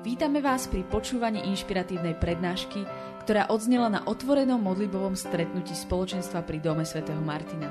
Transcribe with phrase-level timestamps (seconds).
[0.00, 2.88] Vítame vás pri počúvaní inšpiratívnej prednášky,
[3.20, 7.68] ktorá odznela na otvorenom modlibovom stretnutí spoločenstva pri Dome svätého Martina.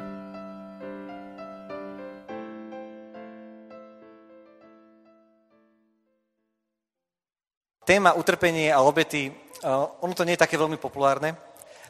[7.82, 9.34] Téma utrpenie a obety,
[9.66, 11.34] uh, ono to nie je také veľmi populárne,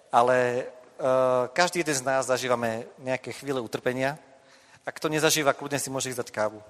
[0.07, 0.71] ale
[1.04, 4.15] uh, každý jeden z nás zažívame nejaké chvíle utrpenia.
[4.87, 6.64] Ak to nezažíva, kľudne si môže ísť dať kávu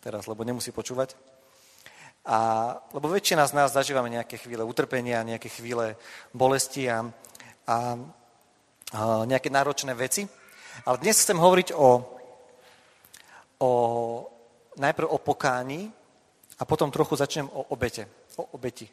[0.00, 1.35] teraz, lebo nemusí počúvať.
[2.26, 5.94] A, lebo väčšina z nás zažívame nejaké chvíle utrpenia, nejaké chvíle
[6.34, 7.06] bolesti a, a,
[7.70, 7.78] a
[9.30, 10.26] nejaké náročné veci.
[10.82, 11.88] Ale dnes chcem hovoriť o,
[13.62, 13.70] o,
[14.74, 15.86] najprv o pokání
[16.58, 18.90] a potom trochu začnem o obete, o obeti.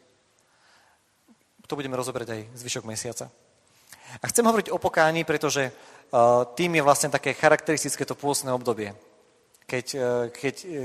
[1.66, 3.26] To budeme rozoberať aj zvyšok mesiaca.
[4.22, 8.94] A chcem hovoriť o pokání, pretože uh, tým je vlastne také charakteristické to pôstne obdobie
[9.64, 10.76] keď, e, keď e, e,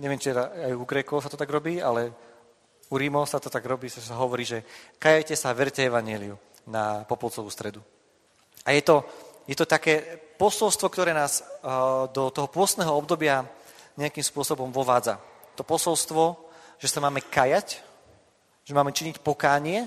[0.00, 2.12] neviem, či aj u Grékov sa to tak robí, ale
[2.88, 4.64] u Rímov sa to tak robí, sa hovorí, že
[4.96, 7.84] kajete sa, verte evaníliu na Popolcovú stredu.
[8.64, 9.04] A je to,
[9.44, 10.00] je to také
[10.40, 11.44] posolstvo, ktoré nás
[12.12, 13.44] do toho pôstneho obdobia
[13.96, 15.20] nejakým spôsobom vovádza.
[15.56, 16.36] To posolstvo,
[16.80, 17.80] že sa máme kajať,
[18.64, 19.84] že máme činiť pokánie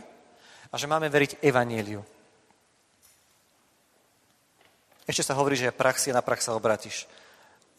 [0.70, 2.06] a že máme veriť evaníliu.
[5.10, 7.10] Ešte sa hovorí, že si na prach sa obratíš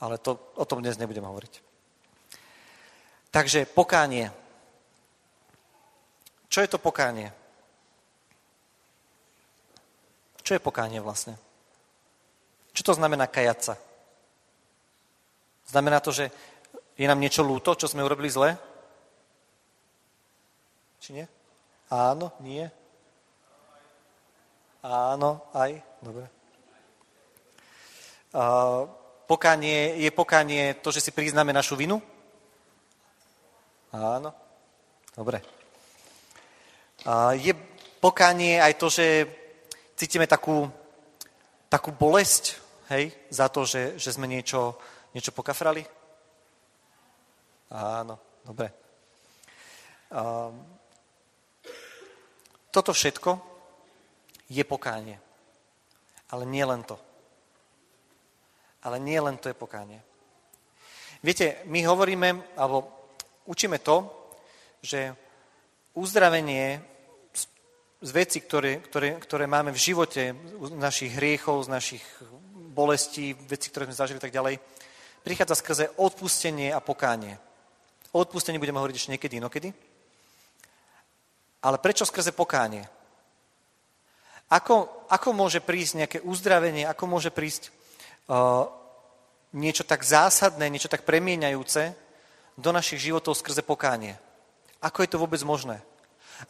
[0.02, 1.62] ale to, o tom dnes nebudem hovoriť.
[3.30, 4.34] Takže pokánie.
[6.50, 7.30] Čo je to pokánie?
[10.42, 11.38] Čo je pokánie vlastne?
[12.74, 13.74] Čo to znamená kajať sa?
[15.70, 16.34] Znamená to, že
[16.98, 18.58] je nám niečo lúto, čo sme urobili zle?
[20.98, 21.26] Či nie?
[21.88, 22.66] Áno, nie?
[24.82, 25.78] Áno, aj?
[26.02, 26.26] Dobre.
[28.34, 32.02] Uh, Pokánie, je pokánie to, že si priznáme našu vinu?
[33.92, 34.34] Áno.
[35.12, 35.44] Dobre.
[37.04, 37.52] A je
[38.00, 39.28] pokánie aj to, že
[39.96, 40.70] cítime takú,
[41.68, 42.56] takú bolesť,
[42.88, 44.80] hej, za to, že, že sme niečo,
[45.12, 45.84] niečo pokafrali?
[47.70, 48.72] Áno, dobre.
[50.10, 50.48] A,
[52.72, 53.30] toto všetko
[54.48, 55.20] je pokánie.
[56.32, 56.96] Ale nie len to.
[58.82, 60.02] Ale nie len to je pokánie.
[61.22, 62.90] Viete, my hovoríme, alebo
[63.46, 64.10] učíme to,
[64.82, 65.14] že
[65.94, 66.82] uzdravenie
[68.02, 72.04] z veci, ktoré, ktoré, ktoré máme v živote, z našich hriechov, z našich
[72.74, 74.58] bolestí, veci, ktoré sme zažili tak ďalej,
[75.22, 77.38] prichádza skrze odpustenie a pokánie.
[78.10, 79.70] O odpustení budeme hovoriť ešte niekedy inokedy.
[81.62, 82.82] Ale prečo skrze pokánie?
[84.50, 87.70] Ako, ako môže prísť nejaké uzdravenie, ako môže prísť
[89.52, 91.92] niečo tak zásadné, niečo tak premieňajúce
[92.56, 94.16] do našich životov skrze pokánie.
[94.80, 95.80] Ako je to vôbec možné?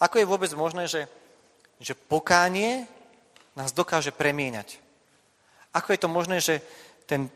[0.00, 1.10] Ako je vôbec možné, že,
[1.82, 2.88] že pokánie
[3.52, 4.80] nás dokáže premieňať?
[5.72, 6.64] Ako je to možné, že
[7.04, 7.28] ten,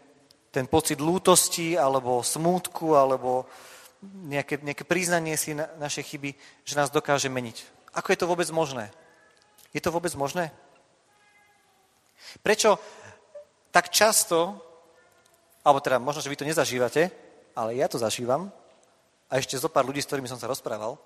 [0.55, 3.45] ten pocit lútosti alebo smútku alebo
[4.03, 6.31] nejaké, nejaké priznanie si na, našej chyby,
[6.65, 7.91] že nás dokáže meniť?
[7.97, 8.93] Ako je to vôbec možné?
[9.73, 10.53] Je to vôbec možné?
[12.41, 12.81] Prečo
[13.77, 14.57] tak často,
[15.61, 17.13] alebo teda možno, že vy to nezažívate,
[17.53, 18.49] ale ja to zažívam,
[19.29, 20.97] a ešte zo pár ľudí, s ktorými som sa rozprával,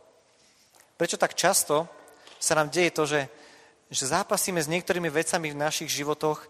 [0.95, 1.91] prečo tak často
[2.39, 3.27] sa nám deje to, že,
[3.91, 6.47] že zápasíme s niektorými vecami v našich životoch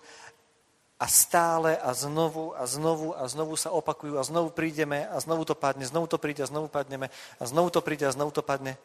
[1.01, 5.49] a stále a znovu a znovu a znovu sa opakujú a znovu prídeme a znovu
[5.49, 7.09] to padne, znovu to príde a znovu padneme
[7.41, 8.77] a znovu to príde a znovu to padne.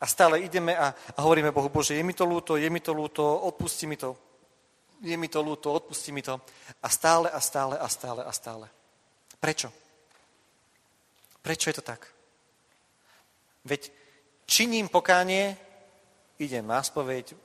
[0.00, 2.96] A stále ideme a, a hovoríme Bohu, Bože, je mi to ľúto, je mi to
[2.96, 4.16] ľúto, odpusti mi to
[5.02, 6.40] je mi to ľúto, odpusti mi to.
[6.82, 8.66] A stále a stále a stále a stále.
[9.40, 9.72] Prečo?
[11.42, 12.08] Prečo je to tak?
[13.64, 13.92] Veď
[14.46, 15.56] činím pokánie,
[16.38, 17.36] idem na spoveď,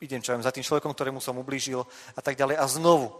[0.00, 1.84] idem čo viem, za tým človekom, ktorému som ublížil
[2.16, 2.56] a tak ďalej.
[2.56, 3.12] A znovu.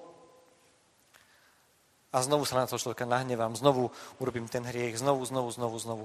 [2.13, 6.05] A znovu sa na toho človeka nahnevám, znovu urobím ten hriech, znovu, znovu, znovu, znovu.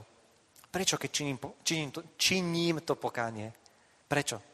[0.72, 3.52] Prečo, keď činím, činím, to, činím to pokánie?
[4.08, 4.51] Prečo?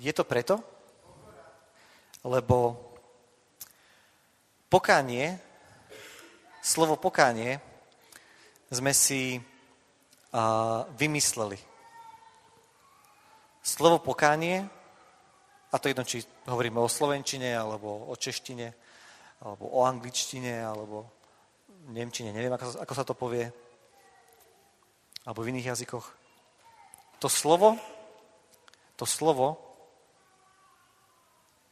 [0.00, 0.56] Je to preto,
[2.24, 2.72] lebo
[4.72, 5.36] pokánie,
[6.64, 7.60] slovo pokánie
[8.72, 9.36] sme si
[10.96, 11.60] vymysleli.
[13.60, 14.64] Slovo pokánie,
[15.68, 18.72] a to jedno, či hovoríme o slovenčine, alebo o češtine,
[19.44, 21.12] alebo o angličtine, alebo
[21.92, 23.52] nemčine, neviem, ako, ako sa to povie,
[25.28, 26.06] alebo v iných jazykoch.
[27.20, 27.76] To slovo,
[28.96, 29.69] to slovo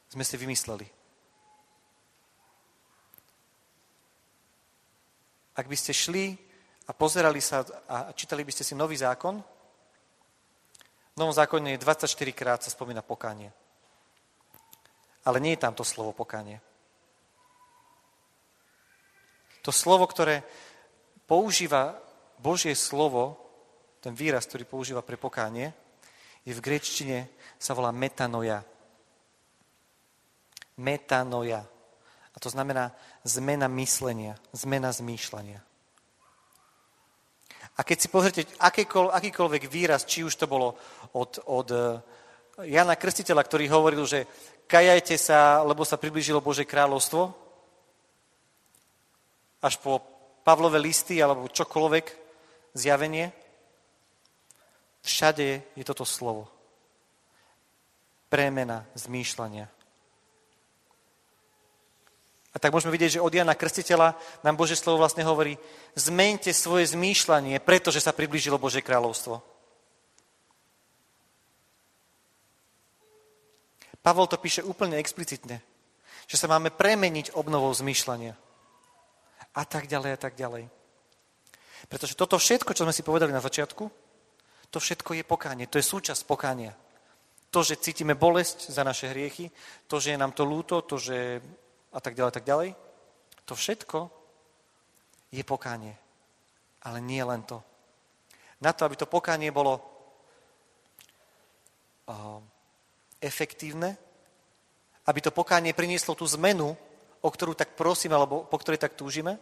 [0.09, 0.99] sme si vymysleli.
[5.59, 6.39] ak by ste šli
[6.87, 9.43] a pozerali sa a čítali by ste si nový zákon,
[11.13, 13.51] v novom zákone 24 krát sa spomína pokánie.
[15.27, 16.63] Ale nie je tam to slovo pokánie.
[19.67, 20.47] To slovo, ktoré
[21.27, 21.99] používa
[22.39, 23.35] Božie slovo,
[23.99, 25.75] ten výraz, ktorý používa pre pokánie,
[26.47, 27.27] je v grečtine,
[27.59, 28.63] sa volá metanoja.
[30.79, 31.67] Metanoja.
[32.33, 32.95] A to znamená
[33.27, 35.59] zmena myslenia, zmena zmýšľania.
[37.79, 40.75] A keď si pozrite akýkoľvek výraz, či už to bolo
[41.15, 44.27] od, od eh, Jana Krstiteľa, ktorý hovoril, že
[44.67, 47.31] kajajte sa, lebo sa priblížilo Bože kráľovstvo,
[49.63, 50.03] až po
[50.43, 52.07] Pavlové listy alebo čokoľvek,
[52.75, 53.31] zjavenie,
[55.03, 56.51] všade je toto slovo.
[58.27, 59.78] Premena zmýšľania.
[62.59, 65.55] A tak môžeme vidieť, že od Jana Krstiteľa nám Bože slovo vlastne hovorí,
[65.95, 69.39] zmente svoje zmýšľanie, pretože sa priblížilo Bože kráľovstvo.
[74.03, 75.63] Pavol to píše úplne explicitne,
[76.27, 78.35] že sa máme premeniť obnovou zmýšľania.
[79.55, 80.67] A tak ďalej, a tak ďalej.
[81.87, 83.87] Pretože toto všetko, čo sme si povedali na začiatku,
[84.75, 86.75] to všetko je pokánie, to je súčasť pokánia.
[87.55, 89.47] To, že cítime bolesť za naše hriechy,
[89.87, 91.39] to, že je nám to lúto, to, že
[91.93, 92.75] a tak ďalej, tak ďalej,
[93.49, 93.99] to všetko
[95.33, 95.97] je pokánie.
[96.85, 97.61] Ale nie len to.
[98.61, 99.79] Na to, aby to pokánie bolo
[102.07, 102.41] uh,
[103.21, 103.97] efektívne,
[105.09, 106.77] aby to pokánie prinieslo tú zmenu,
[107.21, 109.41] o ktorú tak prosíme, alebo po ktorej tak túžime,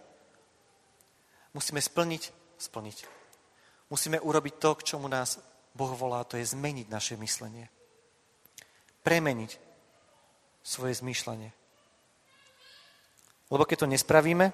[1.52, 2.22] musíme splniť,
[2.56, 2.98] splniť.
[3.90, 5.38] Musíme urobiť to, k čomu nás
[5.76, 7.68] Boh volá, to je zmeniť naše myslenie.
[9.04, 9.58] Premeniť
[10.64, 11.65] svoje zmýšľanie.
[13.50, 14.52] Lebo keď to nespravíme,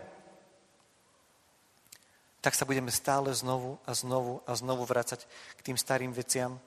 [2.43, 5.25] tak sa budeme stále znovu a znovu a znovu vrácať
[5.57, 6.59] k tým starým veciam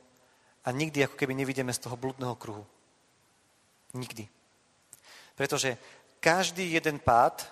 [0.63, 2.65] a nikdy ako keby nevidíme z toho blúdneho kruhu.
[3.93, 4.25] Nikdy.
[5.35, 5.77] Pretože
[6.23, 7.43] každý jeden pád,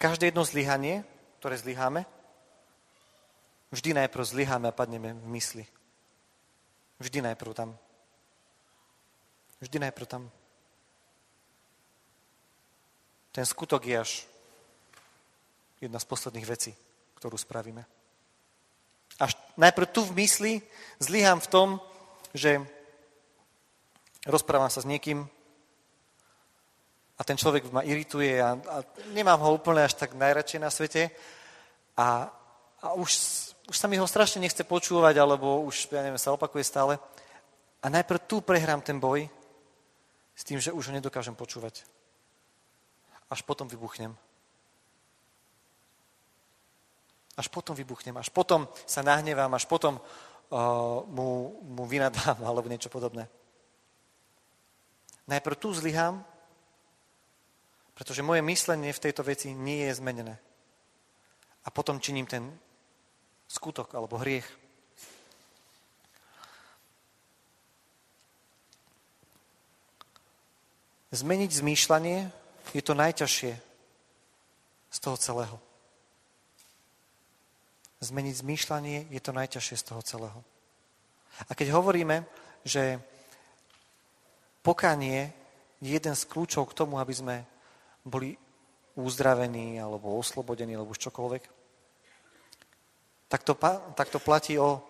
[0.00, 1.04] každé jedno zlyhanie,
[1.38, 2.08] ktoré zlyháme,
[3.70, 5.64] vždy najprv zlyháme a padneme v mysli.
[6.96, 7.76] Vždy najprv tam.
[9.60, 10.22] Vždy najprv tam.
[13.30, 14.10] Ten skutok je až
[15.80, 16.72] jedna z posledných vecí,
[17.14, 17.86] ktorú spravíme.
[19.22, 20.52] Až najprv tu v mysli
[20.98, 21.68] zlyhám v tom,
[22.34, 22.62] že
[24.26, 25.28] rozprávam sa s niekým
[27.16, 28.76] a ten človek ma irituje a, a
[29.12, 31.12] nemám ho úplne až tak najradšej na svete
[31.96, 32.32] a,
[32.80, 33.12] a už,
[33.68, 36.96] už sa mi ho strašne nechce počúvať alebo už, ja neviem, sa opakuje stále.
[37.80, 39.28] A najprv tu prehrám ten boj
[40.32, 41.84] s tým, že už ho nedokážem počúvať
[43.30, 44.10] až potom vybuchnem.
[47.38, 52.90] Až potom vybuchnem, až potom sa nahnevám, až potom uh, mu, mu vynadám alebo niečo
[52.90, 53.30] podobné.
[55.30, 56.26] Najprv tu zlyhám,
[57.94, 60.34] pretože moje myslenie v tejto veci nie je zmenené.
[61.64, 62.50] A potom činím ten
[63.46, 64.48] skutok alebo hriech.
[71.10, 72.39] Zmeniť zmýšľanie
[72.74, 73.52] je to najťažšie
[74.90, 75.56] z toho celého.
[78.00, 80.40] Zmeniť zmýšľanie je to najťažšie z toho celého.
[81.48, 82.24] A keď hovoríme,
[82.64, 83.00] že
[84.60, 85.32] pokanie
[85.80, 87.36] je jeden z kľúčov k tomu, aby sme
[88.04, 88.36] boli
[88.96, 91.42] uzdravení alebo oslobodení alebo už čokoľvek,
[93.30, 93.54] tak to,
[93.94, 94.82] tak to platí o,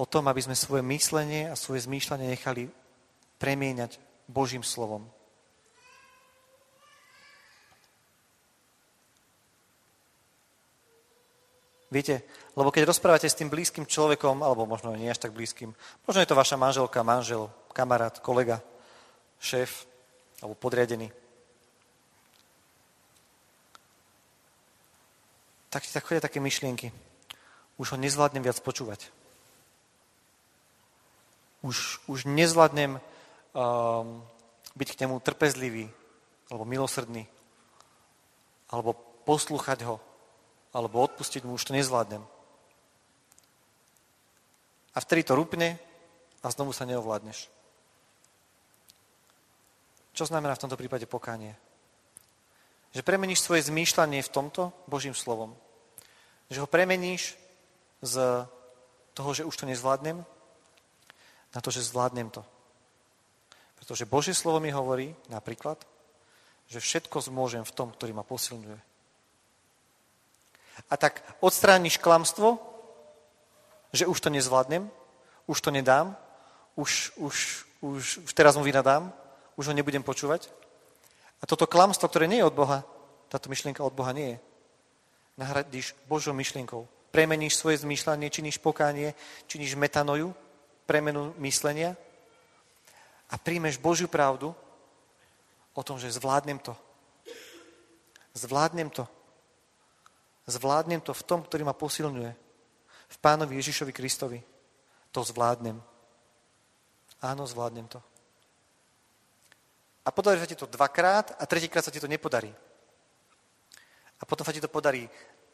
[0.00, 2.72] o tom, aby sme svoje myslenie a svoje zmýšľanie nechali
[3.36, 5.04] premieňať Božím slovom.
[11.92, 12.24] Viete,
[12.56, 15.76] lebo keď rozprávate s tým blízkym človekom, alebo možno nie až tak blízkym,
[16.08, 18.64] možno je to vaša manželka, manžel, kamarát, kolega,
[19.36, 19.84] šéf
[20.40, 21.12] alebo podriadený,
[25.68, 26.88] tak ti tak chodia také myšlienky.
[27.76, 29.12] Už ho nezvládnem viac počúvať.
[31.60, 34.24] Už, už nezvládnem um,
[34.80, 35.92] byť k nemu trpezlivý,
[36.48, 37.28] alebo milosrdný,
[38.72, 38.96] alebo
[39.28, 40.00] poslúchať ho,
[40.72, 42.24] alebo odpustiť mu, už to nezvládnem.
[44.92, 45.76] A vtedy to rupne
[46.42, 47.48] a znovu sa neovládneš.
[50.12, 51.56] Čo znamená v tomto prípade pokánie?
[52.92, 55.56] Že premeníš svoje zmýšľanie v tomto Božím slovom.
[56.52, 57.40] Že ho premeníš
[58.04, 58.44] z
[59.16, 60.20] toho, že už to nezvládnem,
[61.52, 62.44] na to, že zvládnem to.
[63.76, 65.80] Pretože Božie slovo mi hovorí napríklad,
[66.68, 68.91] že všetko zmôžem v tom, ktorý ma posilňuje.
[70.90, 72.58] A tak odstrániš klamstvo,
[73.92, 74.90] že už to nezvládnem,
[75.46, 76.16] už to nedám,
[76.76, 79.12] už, už, už, už teraz mu vynadám,
[79.56, 80.48] už ho nebudem počúvať.
[81.42, 82.84] A toto klamstvo, ktoré nie je od Boha,
[83.28, 84.38] táto myšlienka od Boha nie je.
[85.36, 86.88] Nahradíš Božou myšlienkou.
[87.12, 89.12] Premeníš svoje zmýšľanie, činíš pokánie,
[89.44, 90.32] činíš metanoju,
[90.86, 91.96] premenu myslenia
[93.32, 94.52] a príjmeš Božiu pravdu
[95.72, 96.76] o tom, že zvládnem to.
[98.36, 99.08] Zvládnem to.
[100.46, 102.32] Zvládnem to v tom, ktorý ma posilňuje.
[103.08, 104.42] V pánovi Ježišovi Kristovi.
[105.12, 105.78] To zvládnem.
[107.22, 108.02] Áno, zvládnem to.
[110.02, 112.50] A podarí sa ti to dvakrát a tretíkrát sa ti to nepodarí.
[114.18, 115.06] A potom sa ti to podarí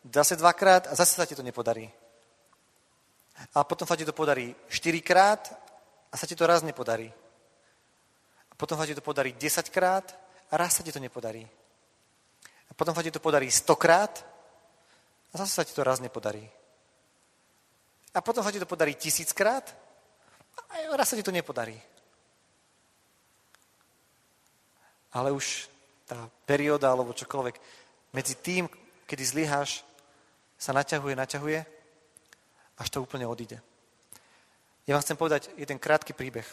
[0.09, 1.91] zase dvakrát a zase sa ti to nepodarí.
[3.55, 5.53] A potom sa ti to podarí štyrikrát
[6.13, 7.13] a sa ti to raz nepodarí.
[8.51, 10.07] A potom sa ti to podarí desaťkrát
[10.51, 11.45] a raz sa ti to nepodarí.
[12.69, 14.25] A potom sa ti to podarí stokrát
[15.33, 16.45] a zase sa ti to raz nepodarí.
[18.15, 19.69] A potom sa ti to podarí tisíckrát
[20.69, 21.77] a raz sa ti to nepodarí.
[25.13, 25.69] Ale už
[26.09, 27.57] tá perióda alebo čokoľvek
[28.17, 28.65] medzi tým,
[29.05, 29.85] kedy zlyháš,
[30.59, 31.61] sa naťahuje, naťahuje,
[32.79, 33.61] až to úplne odíde.
[34.89, 36.49] Ja vám chcem povedať jeden krátky príbeh.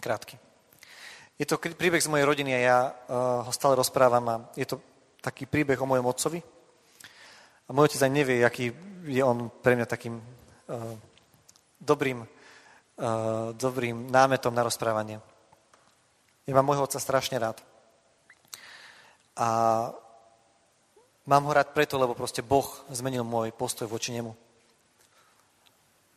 [0.00, 0.40] Krátky.
[1.38, 4.80] Je to príbeh z mojej rodiny a ja uh, ho stále rozprávam a je to
[5.22, 6.42] taký príbeh o mojom otcovi.
[6.42, 8.74] A môj otec aj nevie, aký
[9.06, 10.94] je on pre mňa takým uh,
[11.78, 15.22] dobrým, uh, dobrým námetom na rozprávanie.
[16.42, 17.62] Ja mám môjho otca strašne rád.
[19.38, 19.48] A
[21.24, 24.34] mám ho rád preto, lebo proste Boh zmenil môj postoj voči nemu.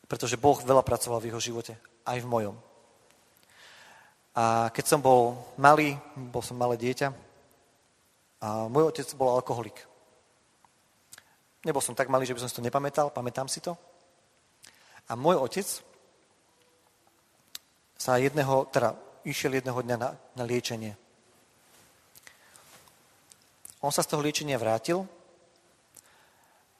[0.09, 1.77] Pretože Boh veľa pracoval v jeho živote,
[2.09, 2.55] aj v mojom.
[4.35, 7.24] A keď som bol malý, bol som malé dieťa,
[8.45, 9.73] a môj otec bol alkoholik.
[11.65, 13.73] Nebol som tak malý, že by som si to nepamätal, pamätám si to.
[15.09, 15.65] A môj otec
[17.97, 18.93] sa jedného, teda
[19.25, 20.93] išiel jedného dňa na, na liečenie.
[23.81, 25.09] On sa z toho liečenia vrátil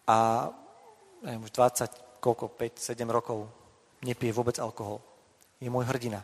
[0.06, 0.50] a
[1.26, 3.50] neviem, už 20, koľko, 5, 7 rokov
[4.06, 5.02] nepije vôbec alkohol.
[5.58, 6.22] Je môj hrdina.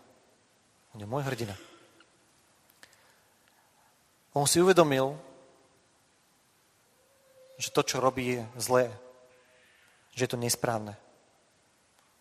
[0.94, 1.58] On je môj hrdina.
[4.38, 5.18] On si uvedomil,
[7.62, 8.90] že to, čo robí, je zlé.
[10.18, 10.98] Že je to nesprávne.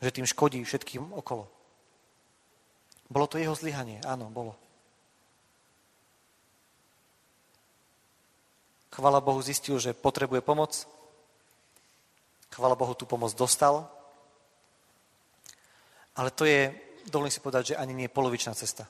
[0.05, 1.49] Že tým škodí všetkým okolo.
[3.09, 4.05] Bolo to jeho zlyhanie?
[4.05, 4.53] Áno, bolo.
[8.93, 10.85] Chvala Bohu zistil, že potrebuje pomoc.
[12.53, 13.89] Chvala Bohu tú pomoc dostal.
[16.21, 16.69] Ale to je,
[17.09, 18.85] dovolím si povedať, že ani nie je polovičná cesta.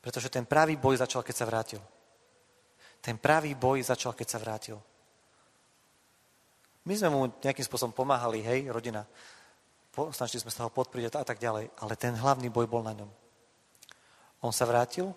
[0.00, 1.82] Pretože ten pravý boj začal, keď sa vrátil.
[3.08, 4.76] Ten pravý boj začal, keď sa vrátil.
[6.84, 9.08] My sme mu nejakým spôsobom pomáhali, hej, rodina.
[10.12, 11.72] Snažili sme sa ho podpriť a tak ďalej.
[11.80, 13.08] Ale ten hlavný boj bol na ňom.
[14.44, 15.16] On sa vrátil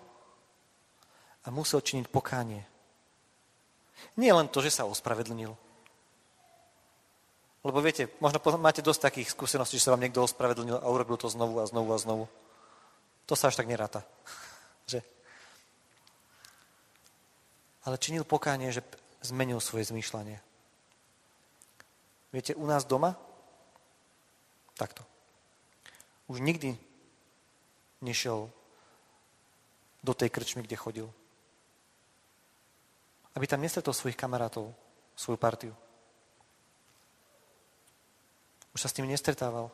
[1.44, 2.64] a musel činiť pokánie.
[4.16, 5.52] Nie len to, že sa ospravedlnil.
[7.60, 11.28] Lebo viete, možno máte dosť takých skúseností, že sa vám niekto ospravedlnil a urobil to
[11.28, 12.24] znovu a znovu a znovu.
[13.28, 14.00] To sa až tak neráta.
[14.88, 15.04] že?
[17.82, 18.82] Ale činil pokánie, že
[19.22, 20.38] zmenil svoje zmýšľanie.
[22.32, 23.14] Viete, u nás doma
[24.74, 25.04] takto.
[26.26, 26.74] Už nikdy
[28.00, 28.48] nešiel
[30.02, 31.08] do tej krčmy, kde chodil.
[33.36, 34.74] Aby tam nestretol svojich kamarátov,
[35.14, 35.72] svoju partiu.
[38.72, 39.70] Už sa s tým nestretával.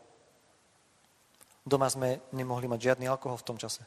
[1.63, 3.87] Doma sme nemohli mať žiadny alkohol v tom čase.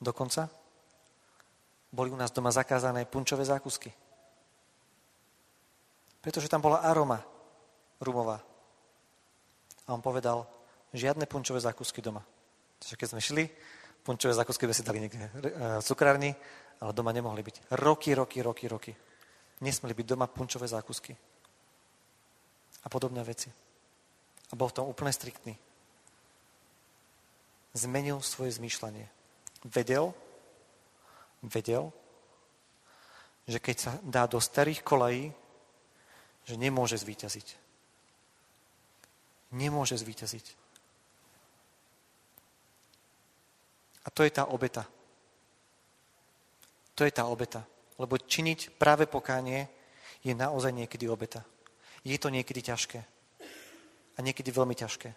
[0.00, 0.59] Dokonca
[1.92, 3.92] boli u nás doma zakázané punčové zákusky.
[6.20, 7.24] Pretože tam bola aroma
[8.00, 8.40] rumová.
[9.88, 10.46] A on povedal,
[10.94, 12.22] žiadne punčové zákusky doma.
[12.78, 13.44] Takže keď sme šli,
[14.06, 15.30] punčové zákusky by si dali niekde
[15.80, 16.36] v cukrárni,
[16.80, 17.74] ale doma nemohli byť.
[17.76, 18.92] Roky, roky, roky, roky.
[19.60, 21.12] Nesmeli byť doma punčové zákusky.
[22.80, 23.52] A podobné veci.
[24.50, 25.52] A bol v tom úplne striktný.
[27.76, 29.06] Zmenil svoje zmýšľanie.
[29.68, 30.16] Vedel,
[31.42, 31.92] vedel,
[33.48, 35.32] že keď sa dá do starých kolají,
[36.46, 37.56] že nemôže zvíťaziť.
[39.50, 40.46] Nemôže zvíťaziť.
[44.06, 44.86] A to je tá obeta.
[46.94, 47.66] To je tá obeta.
[48.00, 49.68] Lebo činiť práve pokánie
[50.24, 51.44] je naozaj niekedy obeta.
[52.04, 53.00] Je to niekedy ťažké.
[54.16, 55.10] A niekedy veľmi ťažké.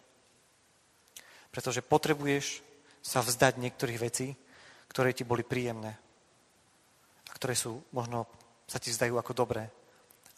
[1.52, 2.66] Pretože potrebuješ
[3.04, 4.36] sa vzdať niektorých vecí,
[4.88, 6.03] ktoré ti boli príjemné.
[7.44, 8.24] Ktoré sú možno
[8.64, 9.68] sa ti zdajú ako dobré.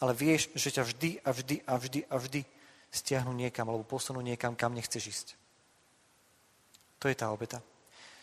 [0.01, 2.41] Ale vieš, že ťa vždy a vždy a vždy a vždy
[2.89, 5.27] stiahnu niekam alebo posunú niekam, kam nechceš ísť.
[6.97, 7.61] To je tá obeta.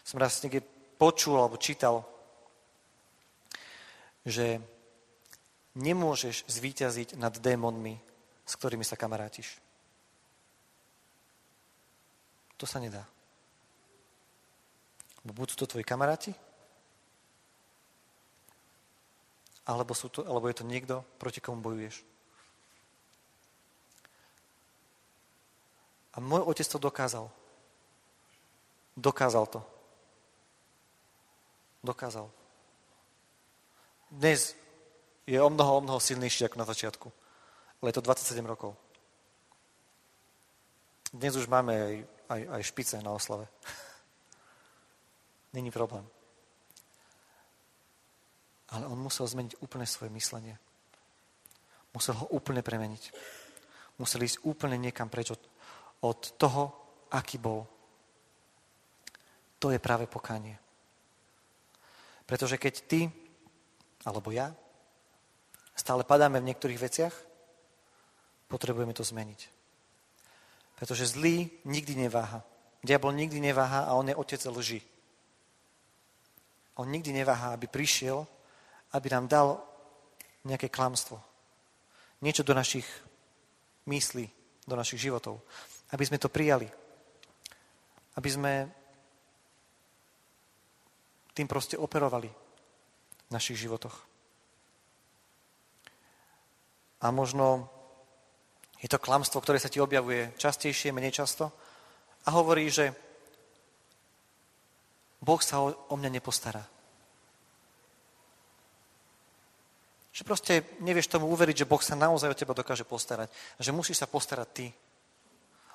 [0.02, 0.66] Som raz niekde
[0.98, 2.02] počul alebo čítal,
[4.26, 4.58] že
[5.78, 8.02] nemôžeš zvíťaziť nad démonmi,
[8.42, 9.62] s ktorými sa kamarátiš.
[12.58, 13.06] To sa nedá.
[15.22, 16.34] Buď sú to tvoji kamaráti,
[19.66, 22.02] alebo, sú to, alebo je to niekto, proti komu bojuješ.
[26.12, 27.30] A môj otec to dokázal.
[28.96, 29.60] Dokázal to.
[31.80, 32.28] Dokázal.
[34.12, 34.52] Dnes
[35.26, 37.08] je o mnoho, o mnoho silnejší ako na začiatku.
[37.80, 38.76] Ale je to 27 rokov.
[41.12, 41.94] Dnes už máme aj,
[42.28, 43.48] aj, aj špice na oslave.
[45.56, 46.04] Není problém.
[48.72, 50.56] Ale on musel zmeniť úplne svoje myslenie.
[51.92, 53.12] Musel ho úplne premeniť.
[54.00, 55.42] Musel ísť úplne niekam preč od,
[56.00, 56.72] od toho,
[57.12, 57.68] aký bol.
[59.60, 60.56] To je práve pokánie.
[62.24, 63.00] Pretože keď ty,
[64.08, 64.56] alebo ja,
[65.76, 67.14] stále padáme v niektorých veciach,
[68.48, 69.40] potrebujeme to zmeniť.
[70.80, 72.40] Pretože zlý nikdy neváha.
[72.82, 74.80] Diabol nikdy neváha a on je otec lži.
[76.80, 78.24] On nikdy neváha, aby prišiel
[78.92, 79.48] aby nám dal
[80.44, 81.20] nejaké klamstvo.
[82.22, 82.86] Niečo do našich
[83.88, 84.26] myslí,
[84.68, 85.42] do našich životov.
[85.90, 86.68] Aby sme to prijali.
[88.14, 88.52] Aby sme
[91.32, 93.96] tým proste operovali v našich životoch.
[97.02, 97.66] A možno
[98.78, 101.50] je to klamstvo, ktoré sa ti objavuje častejšie, menej často
[102.26, 102.92] a hovorí, že
[105.22, 106.71] Boh sa o, o mňa nepostará.
[110.12, 113.32] Že proste nevieš tomu uveriť, že Boh sa naozaj o teba dokáže postarať.
[113.56, 114.66] Že musíš sa postarať ty.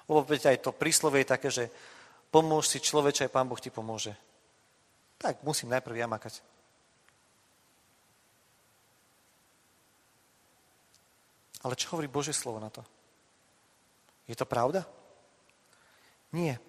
[0.06, 1.74] Lebo aj to príslovie je také, že
[2.30, 4.14] pomôž si človeče, aj Pán Boh ti pomôže.
[5.18, 6.46] Tak musím najprv ja makať.
[11.66, 12.86] Ale čo hovorí Božie slovo na to?
[14.30, 14.86] Je to pravda?
[16.30, 16.62] Nie.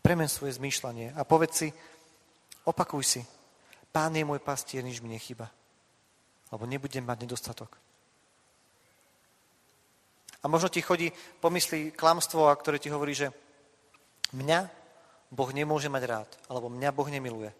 [0.00, 1.68] Premen svoje zmýšľanie a povedz si,
[2.64, 3.20] opakuj si,
[3.92, 5.52] Pán je môj pastier, nič mi nechyba
[6.54, 7.74] lebo nebudem mať nedostatok.
[10.38, 11.10] A možno ti chodí,
[11.42, 13.34] pomyslí klamstvo, ktoré ti hovorí, že
[14.30, 14.70] mňa
[15.34, 17.50] Boh nemôže mať rád, alebo mňa Boh nemiluje.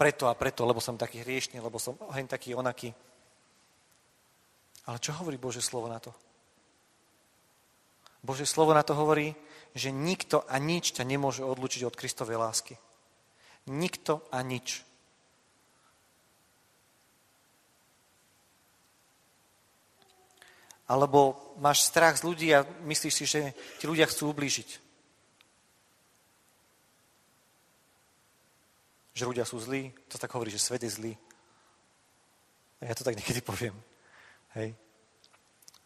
[0.00, 2.88] Preto a preto, lebo som taký hriešný, lebo som hen taký onaký.
[4.88, 6.14] Ale čo hovorí Bože slovo na to?
[8.24, 9.36] Bože slovo na to hovorí,
[9.76, 12.80] že nikto a nič ťa nemôže odlučiť od Kristovej lásky.
[13.68, 14.88] Nikto a nič.
[20.90, 24.68] Alebo máš strach z ľudí a myslíš si, že ti ľudia chcú ublížiť.
[29.14, 31.12] Že ľudia sú zlí, to tak hovorí, že svet je zlý.
[32.82, 33.78] A ja to tak niekedy poviem.
[34.58, 34.74] Hej.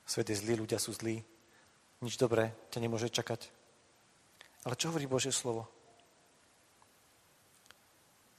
[0.09, 1.21] Svet je zlý, ľudia sú zlí.
[2.01, 3.53] Nič dobré ťa nemôže čakať.
[4.65, 5.69] Ale čo hovorí Božie slovo?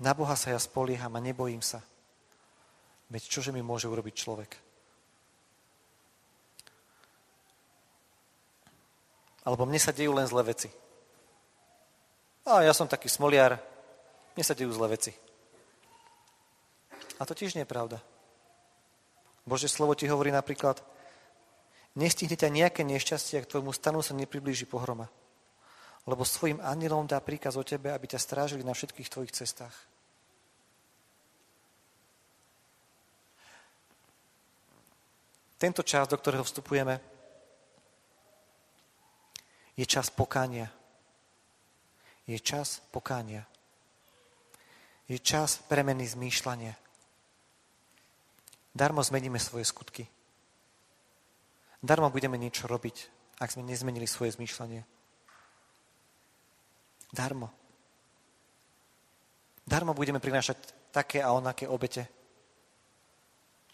[0.02, 1.86] Na Boha sa ja spolieham a nebojím sa.
[3.14, 4.65] Veď čože mi môže urobiť človek?
[9.46, 10.70] Alebo mne sa dejú len zlé veci.
[12.50, 13.62] A ja som taký smoliar,
[14.34, 15.14] mne sa dejú zlé veci.
[17.18, 18.02] A to tiež nie je pravda.
[19.46, 20.82] Bože slovo ti hovorí napríklad,
[21.94, 25.08] nestihne ťa nejaké nešťastie, ak tvojmu stanu sa nepriblíži pohroma.
[26.06, 29.74] Lebo svojim anielom dá príkaz o tebe, aby ťa strážili na všetkých tvojich cestách.
[35.56, 37.15] Tento čas, do ktorého vstupujeme,
[39.76, 40.72] je čas pokánia.
[42.26, 43.46] Je čas pokánia.
[45.06, 46.74] Je čas premeny zmýšľania.
[48.76, 50.04] Darmo zmeníme svoje skutky.
[51.86, 52.98] Darmo budeme niečo robiť,
[53.38, 54.82] ak sme nezmenili svoje zmýšľanie.
[57.14, 57.54] Darmo.
[59.64, 60.58] Darmo budeme prinášať
[60.90, 62.10] také a onaké obete.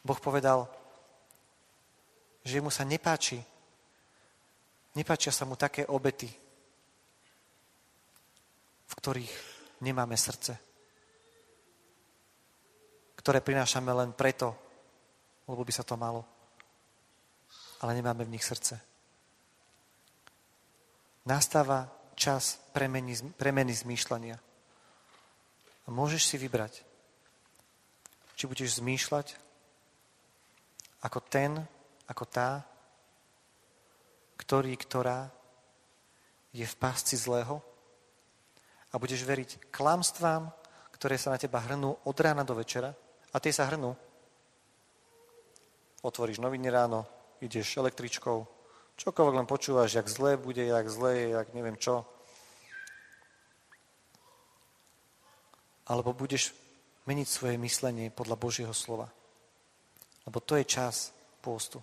[0.03, 0.67] Boh povedal,
[2.41, 3.39] že mu sa nepáči,
[4.91, 6.27] Nepáčia sa mu také obety,
[8.87, 9.33] v ktorých
[9.87, 10.59] nemáme srdce.
[13.15, 14.51] Ktoré prinášame len preto,
[15.47, 16.27] lebo by sa to malo.
[17.79, 18.77] Ale nemáme v nich srdce.
[21.23, 24.37] Nastáva čas premeny, premeny zmýšľania.
[25.85, 26.83] A môžeš si vybrať,
[28.35, 29.37] či budeš zmýšľať
[31.01, 31.57] ako ten,
[32.05, 32.61] ako tá,
[34.41, 35.29] ktorý, ktorá
[36.49, 37.61] je v pásci zlého
[38.89, 40.49] a budeš veriť klamstvám,
[40.97, 42.91] ktoré sa na teba hrnú od rána do večera
[43.31, 43.93] a tie sa hrnú.
[46.01, 47.05] Otvoríš noviny ráno,
[47.39, 48.37] ideš električkou,
[48.97, 52.03] čokoľvek len počúvaš, jak zlé bude, jak zlé je, jak neviem čo.
[55.85, 56.57] Alebo budeš
[57.05, 59.09] meniť svoje myslenie podľa Božieho slova.
[60.25, 61.81] Lebo to je čas pôstu.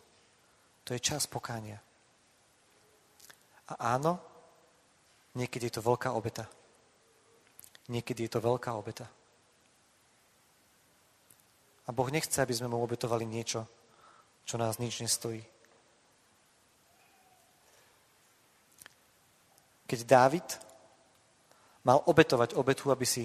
[0.86, 1.82] To je čas pokánia.
[3.68, 4.16] A áno,
[5.36, 6.48] niekedy je to veľká obeta.
[7.88, 9.08] Niekedy je to veľká obeta.
[11.88, 13.64] A Boh nechce, aby sme mu obetovali niečo,
[14.44, 15.40] čo nás nič nestojí.
[19.88, 20.44] Keď Dávid
[21.80, 23.24] mal obetovať obetu, aby si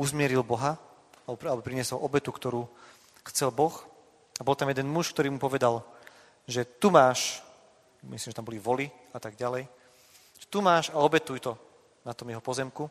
[0.00, 0.80] uzmieril Boha,
[1.28, 2.64] alebo priniesol obetu, ktorú
[3.28, 3.84] chcel Boh,
[4.40, 5.84] a bol tam jeden muž, ktorý mu povedal,
[6.48, 7.43] že tu máš,
[8.08, 9.68] myslím, že tam boli voli a tak ďalej,
[10.54, 11.58] tu máš a obetuj to
[12.06, 12.86] na tom jeho pozemku.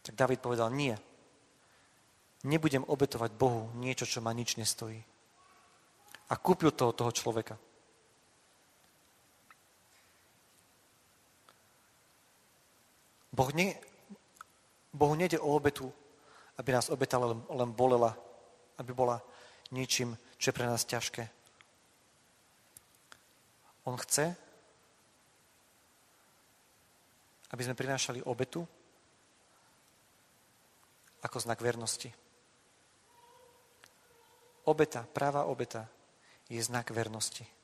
[0.00, 0.96] Tak David povedal, nie.
[2.48, 4.96] Nebudem obetovať Bohu niečo, čo ma nič nestojí.
[6.32, 7.60] A kúpil to od toho človeka.
[13.36, 13.76] Boh, ne,
[14.96, 15.92] Bohu nejde o obetu,
[16.56, 18.16] aby nás obeta len, len bolela,
[18.80, 19.20] aby bola
[19.76, 21.35] ničím, čo je pre nás ťažké.
[23.86, 24.34] On chce,
[27.54, 28.66] aby sme prinášali obetu
[31.22, 32.10] ako znak vernosti.
[34.66, 35.86] Obeta, práva obeta
[36.50, 37.55] je znak vernosti.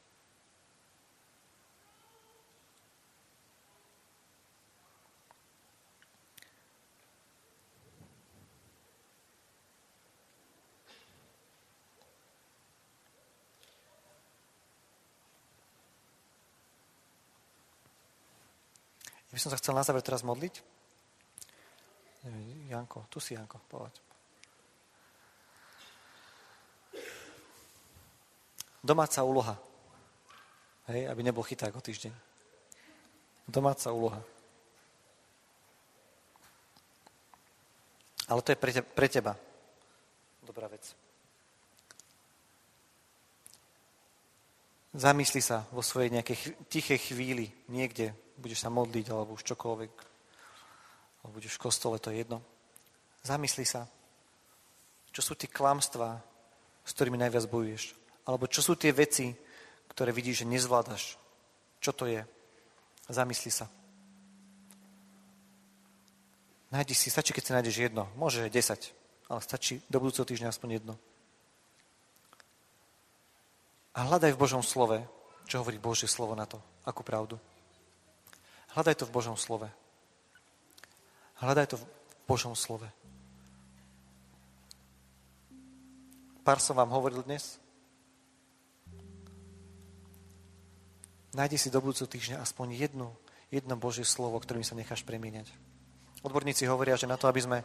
[19.43, 20.63] Som sa chcel na záver teraz modliť.
[22.71, 23.99] Janko, tu si Janko, povedz.
[28.79, 29.59] Domáca úloha.
[30.87, 32.15] Hej, aby nebol chyták o týždeň.
[33.51, 34.23] Domáca úloha.
[38.31, 39.35] Ale to je pre, te, pre teba
[40.47, 40.95] dobrá vec.
[44.95, 49.93] Zamysli sa vo svojej nejakej tichej chvíli niekde budeš sa modliť, alebo už čokoľvek,
[51.23, 52.43] alebo budeš v kostole, to je jedno.
[53.23, 53.87] Zamysli sa,
[55.15, 56.19] čo sú tie klamstvá,
[56.83, 57.95] s ktorými najviac bojuješ.
[58.27, 59.31] Alebo čo sú tie veci,
[59.87, 61.15] ktoré vidíš, že nezvládaš.
[61.79, 62.27] Čo to je?
[63.07, 63.71] Zamysli sa.
[66.73, 68.09] Nájdi si, stačí, keď si nájdeš jedno.
[68.17, 70.95] Môže 10, ale stačí do budúceho týždňa aspoň jedno.
[73.93, 75.05] A hľadaj v Božom slove,
[75.45, 76.57] čo hovorí Božie slovo na to,
[76.89, 77.37] akú pravdu.
[78.73, 79.69] Hľadaj to v Božom slove.
[81.45, 81.85] Hľadaj to v
[82.25, 82.89] Božom slove.
[86.41, 87.61] Pár som vám hovoril dnes.
[91.37, 93.13] Nájdi si do budúceho týždňa aspoň jednu,
[93.53, 95.53] jedno Božie slovo, ktorým sa necháš premieňať.
[96.25, 97.59] Odborníci hovoria, že na to, aby sme,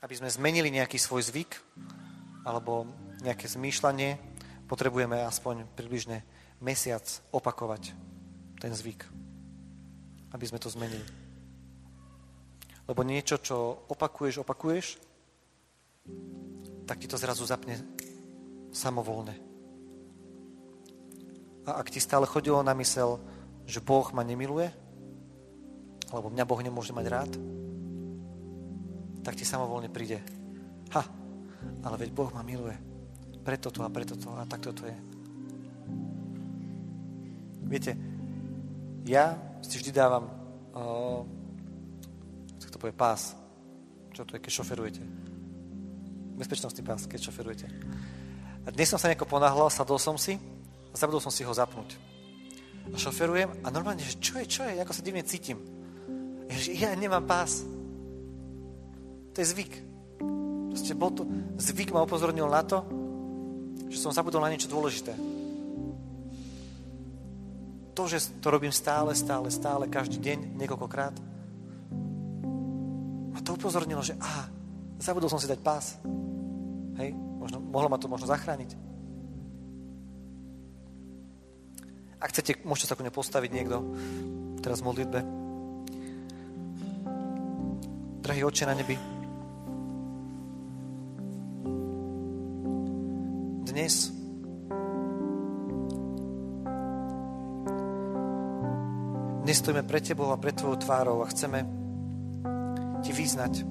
[0.00, 1.52] aby sme zmenili nejaký svoj zvyk
[2.48, 2.88] alebo
[3.20, 4.16] nejaké zmýšľanie,
[4.72, 6.24] potrebujeme aspoň približne
[6.64, 7.92] mesiac opakovať
[8.60, 9.23] ten zvyk
[10.34, 11.06] aby sme to zmenili.
[12.84, 14.86] Lebo niečo, čo opakuješ, opakuješ,
[16.84, 17.80] tak ti to zrazu zapne
[18.74, 19.32] samovolne.
[21.64, 23.16] A ak ti stále chodilo na mysel,
[23.64, 24.68] že Boh ma nemiluje,
[26.12, 27.32] alebo mňa Boh nemôže mať rád,
[29.24, 30.20] tak ti samovolne príde.
[30.92, 31.02] Ha,
[31.88, 32.76] ale veď Boh ma miluje.
[33.40, 34.96] Preto to a preto to a takto to je.
[37.64, 37.96] Viete,
[39.08, 40.28] ja si vždy dávam
[40.76, 41.24] uh,
[42.74, 43.38] to povie, pás.
[44.10, 45.02] Čo to je, keď šoferujete?
[46.34, 47.66] Bezpečnostný pás, keď šoferujete.
[48.66, 50.34] A dnes som sa nejako ponáhľal, sadol som si
[50.90, 51.94] a zabudol som si ho zapnúť.
[52.90, 55.62] A šoferujem a normálne, že čo je, čo je, ako sa divne cítim.
[56.50, 57.62] Ja, že ja nemám pás.
[59.34, 59.72] To je zvyk.
[60.74, 61.22] Proste bol to,
[61.62, 62.82] zvyk ma upozornil na to,
[63.86, 65.14] že som zabudol na niečo dôležité
[67.94, 71.14] to, že to robím stále, stále, stále, každý deň, niekoľkokrát,
[73.30, 74.50] ma to upozornilo, že aha,
[74.98, 75.96] zabudol som si dať pás.
[76.98, 78.74] Hej, možno, mohlo ma to možno zachrániť.
[82.18, 83.76] Ak chcete, môžete sa ku postaviť niekto
[84.58, 85.20] teraz v modlitbe.
[88.24, 88.96] Drahý oče na nebi,
[93.74, 94.23] dnes.
[99.54, 101.62] Dnes stojíme pred Tebou a pred Tvojou tvárou a chceme
[103.06, 103.62] Ti vyznať,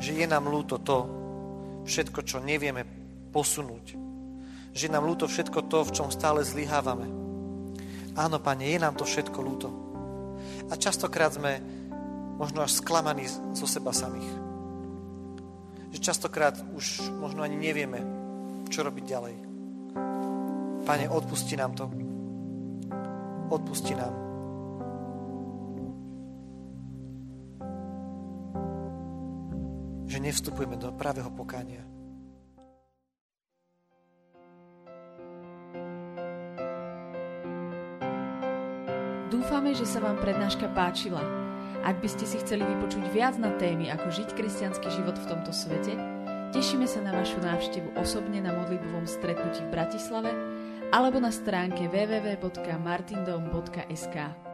[0.00, 1.04] že je nám ľúto to,
[1.84, 2.80] všetko, čo nevieme
[3.28, 3.92] posunúť.
[4.72, 7.12] Že je nám ľúto všetko to, v čom stále zlyhávame.
[8.16, 9.68] Áno, Pane, je nám to všetko ľúto.
[10.72, 11.60] A častokrát sme
[12.40, 14.32] možno až sklamaní zo seba samých.
[15.92, 18.00] Že častokrát už možno ani nevieme,
[18.72, 19.34] čo robiť ďalej.
[20.88, 22.09] Pane, odpusti nám to.
[23.50, 24.14] Odpusti nám.
[30.06, 31.82] Že nevstupujeme do pravého pokánia.
[39.30, 41.22] Dúfame, že sa vám prednáška páčila.
[41.82, 45.50] Ak by ste si chceli vypočuť viac na témy, ako žiť kresťanský život v tomto
[45.50, 45.98] svete,
[46.54, 50.30] tešíme sa na vašu návštevu osobne na modlitbovom stretnutí v Bratislave
[50.90, 54.49] alebo na stránke www.martindom.sk.